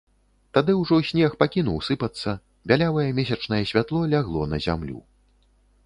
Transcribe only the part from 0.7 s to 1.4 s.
ўжо снег